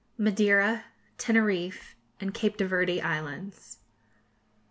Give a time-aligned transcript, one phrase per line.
[0.17, 0.85] MADEIRA,
[1.19, 3.77] TENERIFFE, AND CAPE DE VERDE ISLANDS.